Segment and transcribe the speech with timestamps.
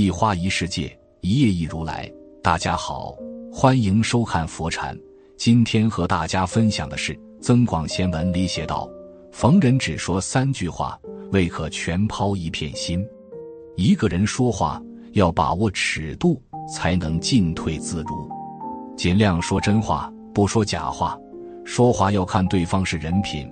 [0.00, 2.10] 一花一世界，一叶一如来。
[2.42, 3.14] 大家好，
[3.52, 4.98] 欢迎收看佛禅。
[5.36, 8.88] 今天和大家分享的是《增广贤文》里写道
[9.30, 10.98] ：“逢人只说三句话，
[11.32, 13.06] 未可全抛一片心。”
[13.76, 14.82] 一个人说话
[15.12, 16.40] 要把握尺度，
[16.74, 18.26] 才能进退自如。
[18.96, 21.14] 尽量说真话，不说假话。
[21.62, 23.46] 说话要看对方是人品，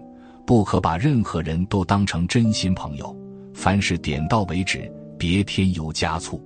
[0.47, 3.15] 不可把任何人都当成真心朋友。
[3.53, 6.43] 凡事点到为止，别添油加醋。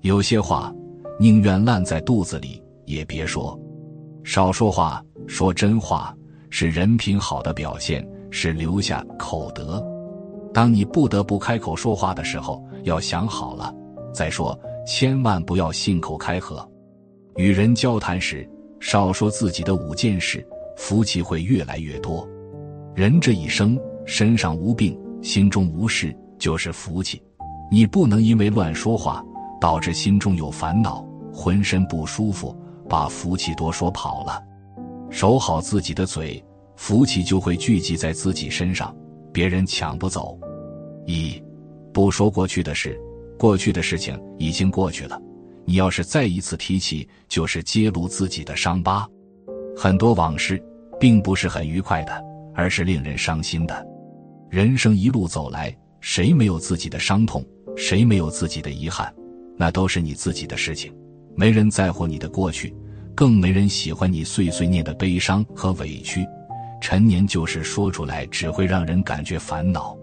[0.00, 0.74] 有些话
[1.18, 3.58] 宁愿烂在肚子里也别说。
[4.24, 6.14] 少说话，说真话
[6.50, 9.82] 是人品好的表现，是留下口德。
[10.52, 13.74] 当你不得不开口说话的时候，要想好了
[14.12, 16.68] 再说，千万不要信口开河。
[17.36, 18.48] 与人交谈时，
[18.80, 20.46] 少说自己的五件事。
[20.76, 22.26] 福气会越来越多。
[22.94, 27.22] 人这一生身上无病，心中无事，就是福气。
[27.70, 29.24] 你不能因为乱说话，
[29.60, 32.56] 导致心中有烦恼，浑身不舒服，
[32.88, 34.42] 把福气多说跑了。
[35.08, 36.44] 守好自己的嘴，
[36.76, 38.94] 福气就会聚集在自己身上，
[39.32, 40.38] 别人抢不走。
[41.06, 41.42] 一，
[41.92, 43.00] 不说过去的事，
[43.38, 45.20] 过去的事情已经过去了。
[45.64, 49.06] 你要是再一次提起，就是揭露自己的伤疤。
[49.76, 50.62] 很多往事。
[51.00, 52.12] 并不是很愉快的，
[52.54, 53.86] 而是令人伤心的。
[54.50, 57.42] 人生一路走来，谁没有自己的伤痛？
[57.80, 59.10] 谁没有自己的遗憾？
[59.56, 60.94] 那都是你自己的事情，
[61.34, 62.76] 没人在乎你的过去，
[63.14, 66.26] 更没人喜欢你碎碎念的悲伤和委屈。
[66.78, 69.96] 陈年旧事说出来，只会让人感觉烦恼。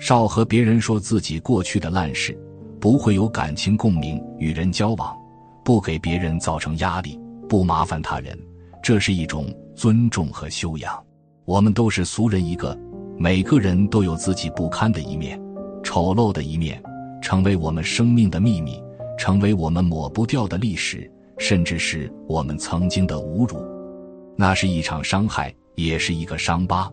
[0.00, 2.36] 少和别人说自己过去的烂事，
[2.80, 4.20] 不会有感情共鸣。
[4.40, 5.16] 与人交往，
[5.64, 7.18] 不给别人造成压力，
[7.48, 8.36] 不麻烦他人。
[8.82, 11.00] 这是一种尊重和修养。
[11.44, 12.76] 我们都是俗人一个，
[13.16, 15.40] 每个人都有自己不堪的一面、
[15.82, 16.82] 丑陋的一面，
[17.24, 18.78] 成为我们生命的秘密，
[19.16, 23.64] 成为我们抹不掉的历史，甚至是我们曾经的侮辱。
[24.36, 26.92] 那是一场伤害，也是一个伤疤。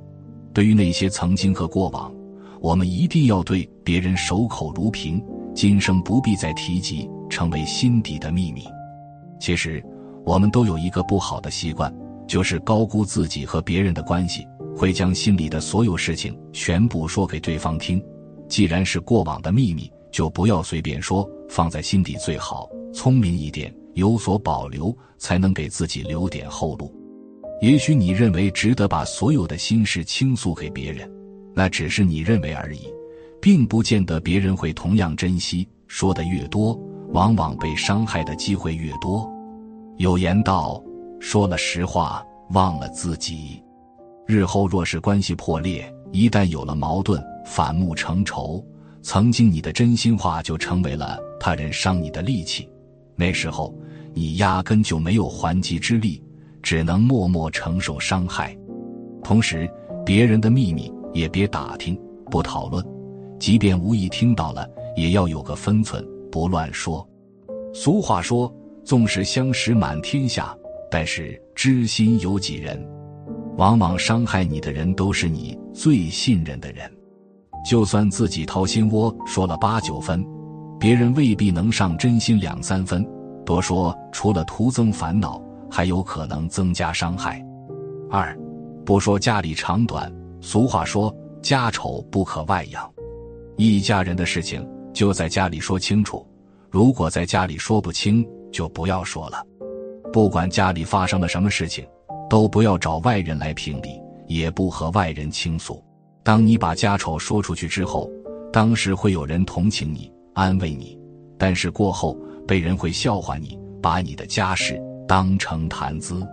[0.53, 2.09] 对于那些曾经和过往，
[2.61, 5.21] 我们一定要对别人守口如瓶，
[5.53, 8.63] 今生不必再提及，成为心底的秘密。
[9.37, 9.83] 其实。
[10.23, 11.91] 我们都有一个不好的习惯，
[12.27, 14.45] 就是高估自己和别人的关系，
[14.77, 17.99] 会将心里的所有事情全部说给对方听。
[18.47, 22.69] 既然是过往的秘密，就不要随便说，放在心底最好。
[22.93, 26.93] 聪明一点，有所保留，才能给自己留点后路。
[27.61, 31.09] 也许你认为值得把所有的心事倾诉给别人，
[31.53, 32.87] 那只是你认为而已，
[33.41, 35.67] 并不见得别人会同样珍惜。
[35.87, 36.79] 说的越多，
[37.09, 39.29] 往往被伤害的机会越多。
[39.97, 40.81] 有言道
[41.19, 43.61] ：“说了实话，忘了自己。
[44.25, 48.65] 日后若是关系破裂，一旦有了矛盾，反目成仇，
[49.01, 52.69] 曾经你的真心话就成为了他人伤你的利器。
[53.15, 53.73] 那时候，
[54.13, 56.23] 你压根就没有还击之力，
[56.61, 58.57] 只能默默承受伤害。
[59.23, 59.69] 同时，
[60.05, 62.85] 别人的秘密也别打听，不讨论。
[63.39, 67.07] 即便无意听到了，也要有个分寸，不乱说。
[67.73, 70.57] 俗话说。”纵使相识满天下，
[70.89, 72.83] 但是知心有几人？
[73.55, 76.91] 往往伤害你的人都是你最信任的人。
[77.63, 80.25] 就算自己掏心窝说了八九分，
[80.79, 83.07] 别人未必能上真心两三分。
[83.45, 87.43] 多说除了徒增烦恼，还有可能增加伤害。
[88.09, 88.37] 二，
[88.85, 90.11] 不说家里长短。
[90.41, 92.91] 俗话说家丑不可外扬，
[93.57, 96.25] 一家人的事情就在家里说清楚。
[96.69, 99.45] 如果在家里说不清，就不要说了，
[100.11, 101.85] 不管家里发生了什么事情，
[102.27, 105.83] 都不要找外人来评理，也不和外人倾诉。
[106.23, 108.09] 当你把家丑说出去之后，
[108.53, 110.97] 当时会有人同情你、安慰你，
[111.37, 112.15] 但是过后
[112.47, 116.25] 被人会笑话你，把你的家事当成谈资。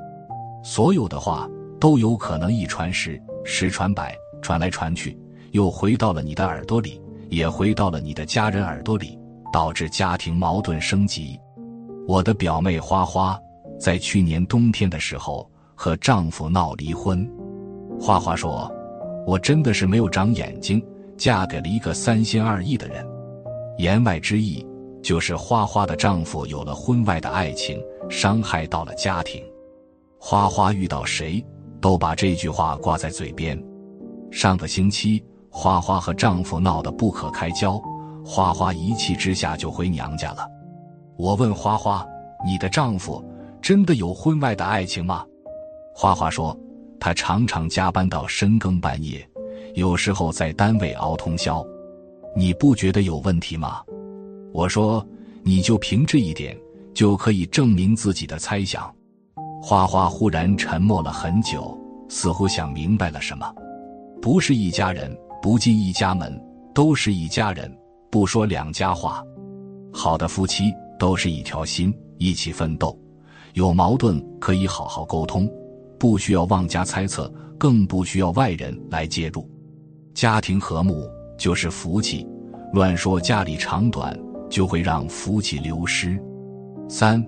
[0.62, 1.48] 所有的话
[1.80, 5.18] 都有可能一传十，十传百，传来传去，
[5.52, 7.00] 又回到了你的耳朵里，
[7.30, 9.18] 也回到了你的家人耳朵里，
[9.52, 11.38] 导致家庭矛盾升级。
[12.06, 13.38] 我的表妹花花，
[13.80, 17.26] 在去年冬天的时候和丈夫闹离婚。
[17.98, 18.70] 花花说
[19.28, 20.82] ：“我真的是没有长眼睛，
[21.18, 23.06] 嫁给了一个三心二意的人。”
[23.76, 24.66] 言外之意
[25.02, 27.78] 就是花花的丈夫有了婚外的爱情，
[28.08, 29.44] 伤害到了家庭。
[30.18, 31.44] 花花遇到谁
[31.78, 33.62] 都把这句话挂在嘴边。
[34.30, 37.78] 上个星期，花花和丈夫闹得不可开交，
[38.24, 40.48] 花花一气之下就回娘家了。
[41.18, 42.02] 我问花花
[42.46, 43.22] ：“你的丈夫
[43.60, 45.22] 真的有婚外的爱情吗？”
[45.94, 46.58] 花花说
[47.00, 49.26] ：“他常常加班到深更半夜，
[49.74, 51.64] 有时候在单位熬通宵。
[52.36, 53.82] 你不觉得有问题吗？”
[54.52, 55.06] 我说
[55.42, 56.56] ：“你就凭这一点
[56.94, 58.92] 就可以证明自己的猜想。
[59.60, 61.76] 花花忽然沉默了很久，
[62.08, 63.52] 似乎想明白了什么。
[64.22, 66.40] 不是一家人，不进一家门，
[66.74, 67.70] 都是一家人，
[68.10, 69.22] 不说两家话。
[69.92, 72.98] 好的夫妻都是一条心，一起奋斗。
[73.54, 75.50] 有矛盾可以好好沟通，
[75.98, 79.48] 不需要妄加猜测，更不需要外人来介入。
[80.14, 82.26] 家庭和睦就是福气，
[82.72, 84.18] 乱说家里长短，
[84.48, 86.18] 就会让福气流失。
[86.88, 87.24] 三，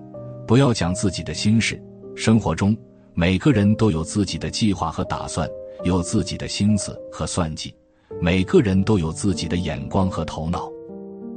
[0.47, 1.81] 不要讲自己的心事。
[2.15, 2.75] 生活中，
[3.13, 5.47] 每个人都有自己的计划和打算，
[5.83, 7.73] 有自己的心思和算计。
[8.21, 10.69] 每个人都有自己的眼光和头脑。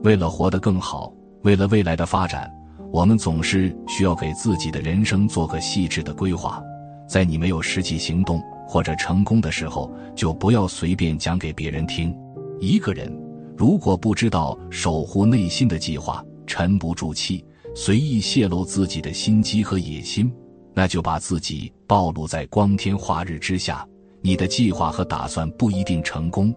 [0.02, 2.50] 为了活得更好，为了未来的发展。
[2.92, 6.62] 我们总是需要给自己的人生做个细致的规划，
[7.08, 12.16] 在你没有实际行动或者成功的时候，就不要随便讲给别人听。
[12.60, 13.12] 一个人
[13.56, 20.32] 如果不知道守护内心的计划，沉不住气，随意泄露自己的心机和野心，
[20.72, 23.86] 那就把自己暴露在光天化日之下，
[24.22, 26.54] 你的计划和打算不一定成功。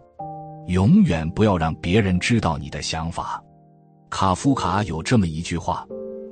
[0.67, 3.41] 永远不要让别人知道你的想法。
[4.09, 5.85] 卡夫卡有这么一句话。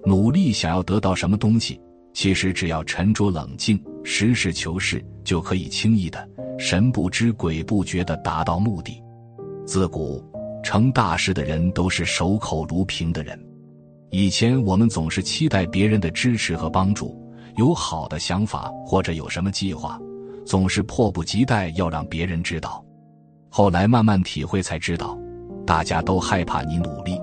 [0.08, 1.82] 努力想要得到什么东西，
[2.14, 6.30] 其实只要沉着冷静、实事求是，就可以轻易的、
[6.60, 9.02] 神不知鬼不觉的达到目的。
[9.66, 10.24] 自古
[10.64, 13.38] 成大事的人都是守口如瓶的人。
[14.12, 17.20] 以前我们总是期待别人的支持和帮助，
[17.58, 20.00] 有好的想法或者有什么计划，
[20.46, 22.86] 总是迫不及待要让别人知道。
[23.50, 25.18] 后来慢慢体会才知道，
[25.66, 27.20] 大家都害怕你努力，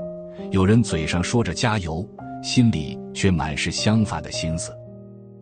[0.51, 2.07] 有人嘴上说着加油。
[2.43, 4.77] 心里却满是相反的心思。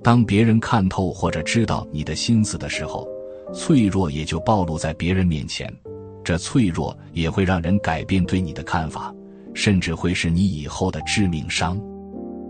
[0.03, 3.09] 当别人看透或者知道你的心思的时候，
[3.53, 5.73] 脆弱也就暴露在别人面前。
[6.23, 9.15] 这脆弱也会让人改变对你的看法，
[9.55, 11.81] 甚至会是你以后的致命伤。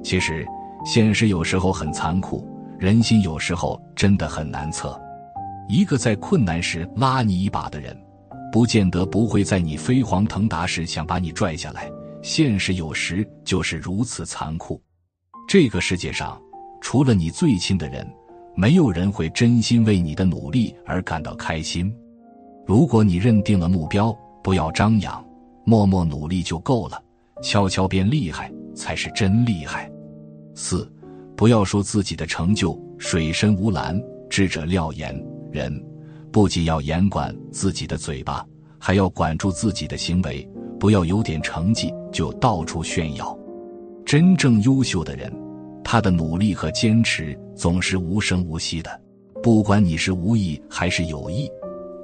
[0.02, 0.46] 其实，
[0.84, 2.46] 现实有时候很残酷，
[2.78, 5.00] 人心有时候真的很难测。
[5.68, 7.96] 一个在困难时拉你一把的人，
[8.52, 11.90] 不见得不会在你飞黄腾达时想把你拽下来。
[12.22, 14.82] 现实有时就是如此残酷。
[15.48, 16.40] 这个世界上，
[16.80, 18.06] 除了你最亲的人，
[18.54, 21.94] 没有人会真心为你的努力而感到开心。
[22.66, 25.24] 如果你认定了目标，不要张扬，
[25.64, 27.02] 默默努力就够了。
[27.42, 29.90] 悄悄变厉害才是真厉害。
[30.54, 30.90] 四，
[31.36, 33.98] 不要说自己的成就水深无蓝，
[34.28, 35.18] 智者料言。
[35.50, 35.82] 人
[36.30, 38.46] 不仅要严管自己的嘴巴，
[38.78, 40.48] 还要管住自己的行为。
[40.78, 43.38] 不要有点成绩就到处炫耀。
[44.04, 45.30] 真正优秀的人，
[45.92, 49.00] 他的努力和坚持总是无声无息的。
[49.42, 51.50] 不管你是无意还是有意，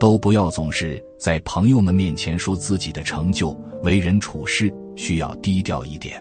[0.00, 3.56] 都不要总是在朋友们面前说自己的成就。
[3.84, 6.20] 为人处事需要低调一点，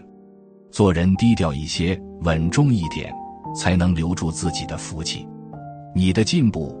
[0.70, 3.12] 做人低调一些，稳重一点，
[3.52, 5.26] 才能留住自己的福气。
[5.92, 6.72] 你的进步，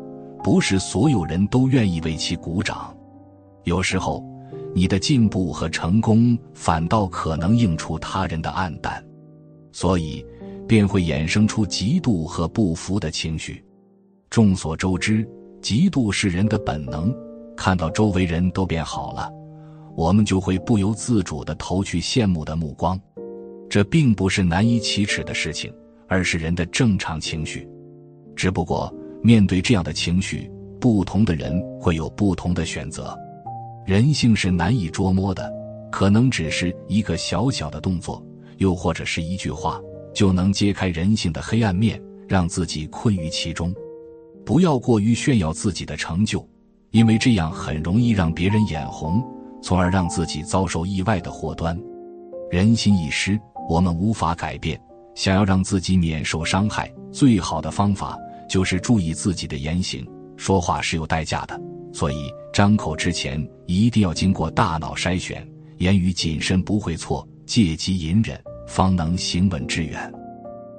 [0.44, 2.96] 不是所有人都愿意为其鼓掌，
[3.64, 4.24] 有时候。
[4.72, 9.04] 你的进步和成功反倒可能映出他人的暗淡，
[9.72, 10.24] 所以
[10.66, 13.64] 便会衍生出嫉妒和不服的情绪。
[14.28, 15.26] 众所周知，
[15.62, 17.14] 嫉妒是人的本能。
[17.56, 19.32] 看到周围人都变好了，
[19.96, 23.00] 我们就会不由自主的投去羡慕的目光。
[23.68, 25.72] 这并不是难以启齿的事情，
[26.06, 27.66] 而是人的正常情绪。
[28.36, 33.16] 只不过面对这样的情绪，不同的人会有不同的选择。
[33.86, 35.50] 人性是难以捉摸的，
[35.90, 38.22] 可能只是一个小小的动作，
[38.58, 39.80] 又或者是一句话，
[40.16, 43.72] 就能揭开人性的黑暗面，让自己困于其中。
[44.46, 46.48] 不要过于炫耀自己的成就，
[46.90, 49.22] 因为这样很容易让别人眼红，
[49.62, 51.78] 从而让自己遭受意外的祸端。
[52.50, 54.80] 人心一失，我们无法改变。
[55.14, 58.18] 想要让自己免受伤害，最好的方法
[58.48, 60.06] 就是注意自己的言行。
[60.38, 61.60] 说话是有代价的。
[61.92, 65.46] 所以，张口之前一定要经过大脑筛选，
[65.76, 70.12] 言语谨慎不会错，借机隐忍，方能行稳致远。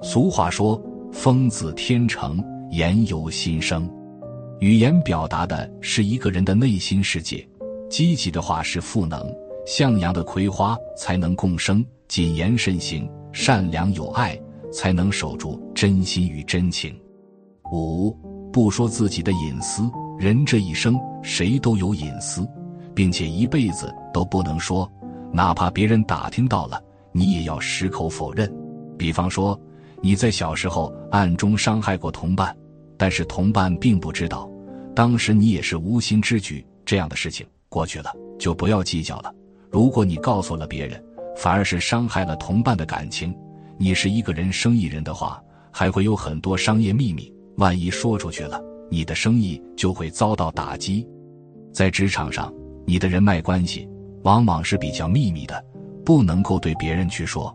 [0.02, 3.90] 俗话说：“风自天成，言由心生。”
[4.60, 7.48] 语言表达的是一个人的内心世界。
[7.90, 9.26] 积极的话是赋能，
[9.66, 11.84] 向阳的葵花才能共生。
[12.08, 14.40] 谨言慎行，善良有爱，
[14.72, 16.98] 才能守住真心与真情。
[17.72, 18.12] 五，
[18.52, 19.90] 不说自己的隐私。
[20.18, 22.48] 人这一生，谁都有隐私，
[22.96, 24.90] 并且一辈子都不能说，
[25.32, 26.82] 哪怕别人打听到了，
[27.18, 28.48] 你也要矢口否认。
[28.96, 29.60] 比方说，
[30.04, 32.56] 你在小时候暗中伤害过同伴，
[32.96, 34.48] 但是同伴并不知道，
[34.96, 36.64] 当时你也是无心之举。
[36.86, 39.34] 这样的事情过去了，就不要计较了。
[39.72, 41.04] 如果你告诉了别人，
[41.36, 43.36] 反而是伤害了同伴的感情。
[43.80, 51.06] 你是一个人生意人的话，还会有很多商业秘密，万一说出去了，你的生意就会遭到打击。
[51.74, 52.54] 在职场上，
[52.86, 53.90] 你的人脉关系
[54.24, 55.64] 往往是比较秘密的，
[56.08, 57.54] 不能够对别人去说。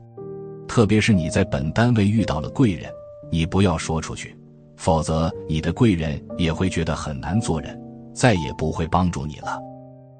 [0.68, 2.92] 特别是你在本单位遇到了贵人，
[3.30, 4.36] 你不要说出去，
[4.76, 7.80] 否则你的贵人也会觉得很难做人，
[8.12, 9.58] 再也不会帮助你了。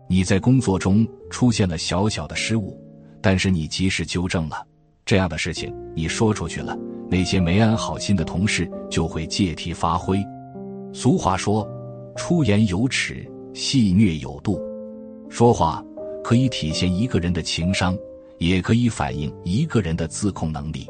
[0.08, 2.74] 你在工作中出现了小小的失误，
[3.20, 4.66] 但是你及时纠正了，
[5.04, 6.74] 这样的事情你说出去了，
[7.10, 10.18] 那些没安好心的同事就会借题发挥。
[10.94, 11.70] 俗话说
[12.16, 14.58] ：“出言有尺，戏谑有度。”
[15.28, 15.84] 说话
[16.24, 17.94] 可以体现一个人的情商，
[18.48, 20.88] 也可以反映一个人的自控能力。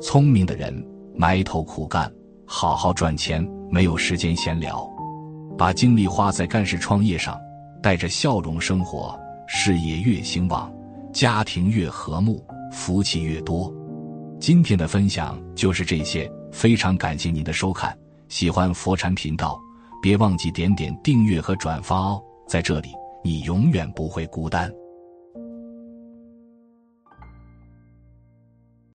[0.00, 0.72] 聪明的人
[1.14, 2.12] 埋头苦干，
[2.44, 4.88] 好好赚钱，没有时间闲聊，
[5.58, 7.38] 把精力花在干事创业上。
[7.82, 9.16] 带着笑容生活，
[9.46, 10.72] 事业越兴旺，
[11.12, 13.72] 家庭越和睦，福气越多。
[14.40, 17.96] 今天的分享就是这些，非常感谢您的收看。
[18.28, 19.60] 喜欢佛禅频道，
[20.02, 22.20] 别忘记点点订阅和转发哦。
[22.48, 22.88] 在这里，
[23.22, 24.72] 你永远不会孤单。